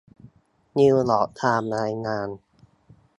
[0.77, 2.29] นิวยอร์กไทม์รายงาน